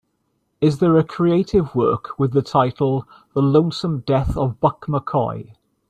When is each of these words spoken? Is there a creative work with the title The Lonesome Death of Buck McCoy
Is 0.61 0.79
there 0.79 0.97
a 0.97 1.03
creative 1.03 1.75
work 1.75 2.17
with 2.17 2.31
the 2.33 2.41
title 2.41 3.05
The 3.35 3.41
Lonesome 3.43 3.99
Death 3.99 4.35
of 4.35 4.59
Buck 4.59 4.87
McCoy 4.87 5.53